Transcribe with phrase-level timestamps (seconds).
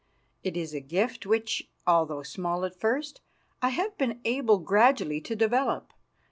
[0.43, 3.21] It is a gift which, although small at first,
[3.61, 5.93] I have been able gradually to develop.